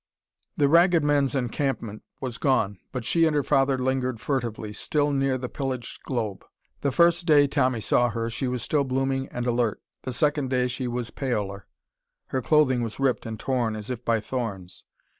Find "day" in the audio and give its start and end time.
7.27-7.45, 10.49-10.67